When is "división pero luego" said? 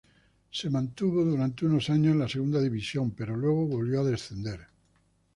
2.59-3.67